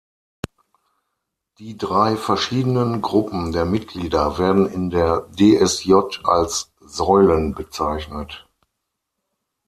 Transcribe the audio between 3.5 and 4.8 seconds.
der Mitglieder werden